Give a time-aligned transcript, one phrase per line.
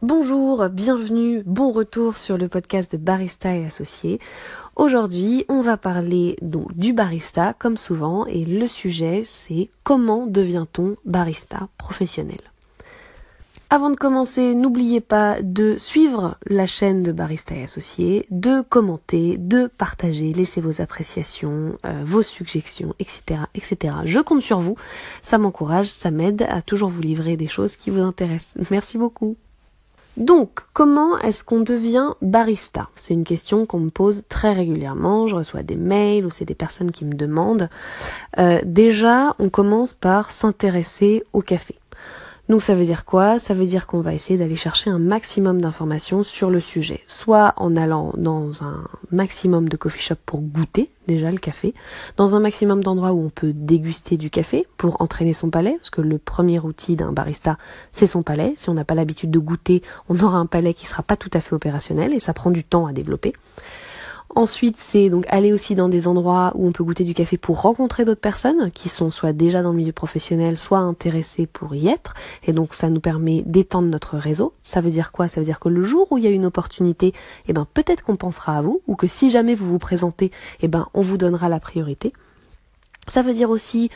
[0.00, 4.20] Bonjour, bienvenue, bon retour sur le podcast de Barista et Associés.
[4.76, 10.94] Aujourd'hui, on va parler donc du barista comme souvent et le sujet c'est comment devient-on
[11.04, 12.38] barista professionnel?
[13.70, 19.36] Avant de commencer, n'oubliez pas de suivre la chaîne de Barista et Associés, de commenter,
[19.36, 23.94] de partager, laisser vos appréciations, euh, vos suggestions, etc., etc.
[24.04, 24.76] Je compte sur vous.
[25.22, 28.64] Ça m'encourage, ça m'aide à toujours vous livrer des choses qui vous intéressent.
[28.70, 29.36] Merci beaucoup.
[30.18, 32.88] Donc, comment est-ce qu'on devient barista?
[32.96, 35.28] C'est une question qu'on me pose très régulièrement.
[35.28, 37.70] Je reçois des mails ou c'est des personnes qui me demandent.
[38.38, 41.76] Euh, déjà, on commence par s'intéresser au café.
[42.48, 43.38] Donc ça veut dire quoi?
[43.38, 47.52] Ça veut dire qu'on va essayer d'aller chercher un maximum d'informations sur le sujet, soit
[47.56, 51.74] en allant dans un maximum de coffee shop pour goûter déjà le café,
[52.16, 55.90] dans un maximum d'endroits où on peut déguster du café pour entraîner son palais, parce
[55.90, 57.56] que le premier outil d'un barista,
[57.90, 58.54] c'est son palais.
[58.56, 61.30] Si on n'a pas l'habitude de goûter, on aura un palais qui sera pas tout
[61.32, 63.32] à fait opérationnel et ça prend du temps à développer.
[64.34, 67.62] Ensuite, c'est donc aller aussi dans des endroits où on peut goûter du café pour
[67.62, 71.88] rencontrer d'autres personnes qui sont soit déjà dans le milieu professionnel, soit intéressées pour y
[71.88, 72.14] être.
[72.44, 74.52] Et donc, ça nous permet d'étendre notre réseau.
[74.60, 75.28] Ça veut dire quoi?
[75.28, 77.14] Ça veut dire que le jour où il y a une opportunité,
[77.48, 80.68] eh ben, peut-être qu'on pensera à vous, ou que si jamais vous vous présentez, eh
[80.68, 82.12] ben, on vous donnera la priorité.
[83.08, 83.90] Ça veut dire aussi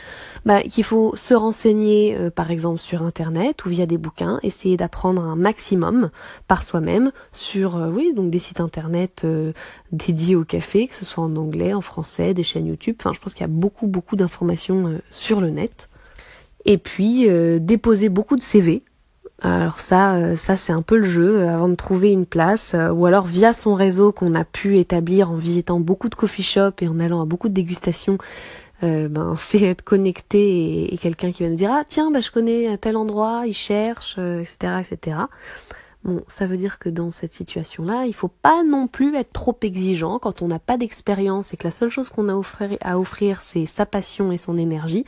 [0.46, 4.78] bah, qu'il faut se renseigner, euh, par exemple sur Internet ou via des bouquins, essayer
[4.78, 6.10] d'apprendre un maximum
[6.48, 9.52] par soi-même sur, euh, oui, donc des sites Internet euh,
[9.92, 12.96] dédiés au café, que ce soit en anglais, en français, des chaînes YouTube.
[12.98, 15.90] Enfin, je pense qu'il y a beaucoup, beaucoup d'informations sur le net.
[16.64, 17.28] Et puis
[17.60, 18.82] déposer beaucoup de CV.
[19.40, 23.26] Alors ça, ça c'est un peu le jeu avant de trouver une place, ou alors
[23.26, 27.00] via son réseau qu'on a pu établir en visitant beaucoup de coffee shops et en
[27.00, 28.18] allant à beaucoup de dégustations
[28.82, 32.30] euh, ben, c'est être connecté et, quelqu'un qui va nous dire ah tiens bah je
[32.30, 35.16] connais un tel endroit, il cherche, etc., euh, etc.
[36.04, 39.56] Bon, ça veut dire que dans cette situation-là, il faut pas non plus être trop
[39.62, 42.42] exigeant quand on n'a pas d'expérience et que la seule chose qu'on a
[42.80, 45.04] à offrir, c'est sa passion et son énergie.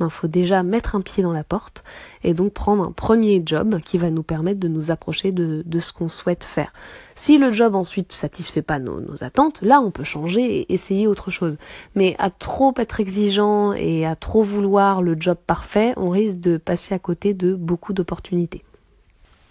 [0.00, 1.84] Ben, faut déjà mettre un pied dans la porte
[2.24, 5.92] et donc prendre un premier job qui va nous permettre de nous approcher de, ce
[5.92, 6.72] qu'on souhaite faire.
[7.14, 11.30] Si le job ensuite satisfait pas nos attentes, là on peut changer et essayer autre
[11.30, 11.56] chose.
[11.94, 16.56] Mais à trop être exigeant et à trop vouloir le job parfait, on risque de
[16.56, 18.64] passer à côté de beaucoup d'opportunités.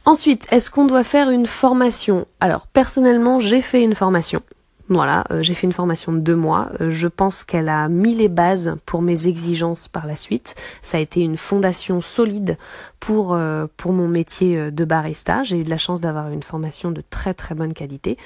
[0.05, 2.25] Ensuite, est-ce qu'on doit faire une formation?
[2.39, 4.41] Alors, personnellement, j'ai fait une formation.
[4.89, 6.69] Voilà, euh, j'ai fait une formation de deux mois.
[6.81, 10.55] Euh, je pense qu'elle a mis les bases pour mes exigences par la suite.
[10.81, 12.57] Ça a été une fondation solide
[12.99, 15.43] pour euh, pour mon métier de barista.
[15.43, 18.17] J'ai eu de la chance d'avoir une formation de très très bonne qualité.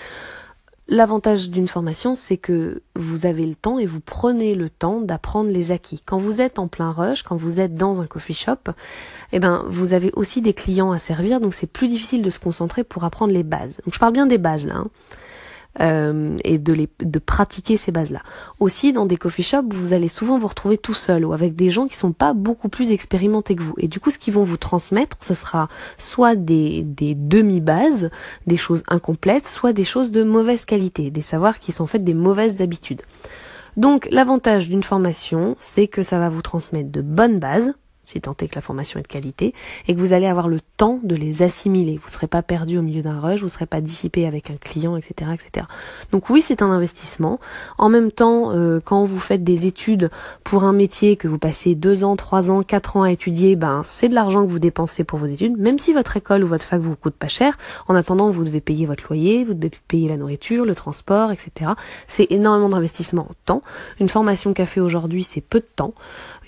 [0.87, 5.49] L'avantage d'une formation, c'est que vous avez le temps et vous prenez le temps d'apprendre
[5.49, 5.99] les acquis.
[6.05, 8.71] Quand vous êtes en plein rush, quand vous êtes dans un coffee shop,
[9.31, 12.37] eh ben, vous avez aussi des clients à servir, donc c'est plus difficile de se
[12.37, 13.77] concentrer pour apprendre les bases.
[13.83, 14.75] Donc je parle bien des bases là.
[14.75, 14.87] Hein.
[15.81, 18.21] Euh, et de, les, de pratiquer ces bases-là.
[18.61, 21.69] Aussi, dans des coffee shops, vous allez souvent vous retrouver tout seul ou avec des
[21.69, 23.75] gens qui sont pas beaucoup plus expérimentés que vous.
[23.77, 28.09] Et du coup, ce qu'ils vont vous transmettre, ce sera soit des, des demi-bases,
[28.47, 32.13] des choses incomplètes, soit des choses de mauvaise qualité, des savoirs qui sont faits des
[32.13, 33.01] mauvaises habitudes.
[33.75, 37.73] Donc, l'avantage d'une formation, c'est que ça va vous transmettre de bonnes bases,
[38.05, 39.53] si tant que la formation est de qualité,
[39.87, 41.97] et que vous allez avoir le temps de les assimiler.
[41.97, 44.51] Vous ne serez pas perdu au milieu d'un rush, vous ne serez pas dissipé avec
[44.51, 45.31] un client, etc.
[45.33, 45.65] etc.
[46.11, 47.39] Donc oui, c'est un investissement.
[47.77, 50.09] En même temps, euh, quand vous faites des études
[50.43, 53.83] pour un métier que vous passez deux ans, trois ans, quatre ans à étudier, ben
[53.85, 56.65] c'est de l'argent que vous dépensez pour vos études, même si votre école ou votre
[56.65, 57.57] fac vous coûte pas cher.
[57.87, 61.71] En attendant, vous devez payer votre loyer, vous devez payer la nourriture, le transport, etc.
[62.07, 63.61] C'est énormément d'investissement en temps.
[63.99, 65.93] Une formation café aujourd'hui, c'est peu de temps.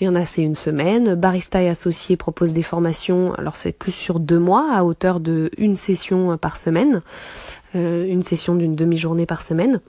[0.00, 1.14] Il y en a, c'est une semaine.
[1.14, 5.50] Barista et Associés propose des formations, alors c'est plus sur deux mois, à hauteur de
[5.58, 7.02] une session par semaine,
[7.74, 9.80] euh, une session d'une demi-journée par semaine.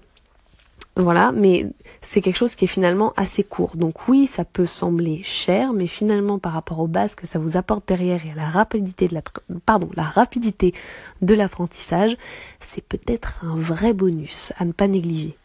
[0.95, 1.67] Voilà, mais
[2.01, 3.77] c'est quelque chose qui est finalement assez court.
[3.77, 7.55] Donc oui, ça peut sembler cher, mais finalement par rapport aux bases que ça vous
[7.55, 9.21] apporte derrière et à la rapidité de la,
[9.65, 10.73] pardon, la rapidité
[11.21, 12.17] de l'apprentissage,
[12.59, 15.35] c'est peut-être un vrai bonus à ne pas négliger.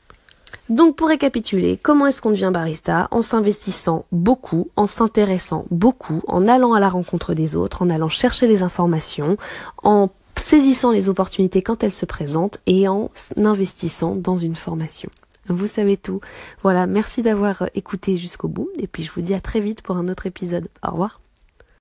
[0.68, 3.08] Donc pour récapituler, comment est-ce qu'on devient barista?
[3.10, 8.08] En s'investissant beaucoup, en s'intéressant beaucoup, en allant à la rencontre des autres, en allant
[8.08, 9.36] chercher les informations,
[9.82, 15.10] en saisissant les opportunités quand elles se présentent et en investissant dans une formation.
[15.48, 16.20] Vous savez tout.
[16.62, 19.96] Voilà, merci d'avoir écouté jusqu'au bout et puis je vous dis à très vite pour
[19.96, 20.68] un autre épisode.
[20.86, 21.23] Au revoir.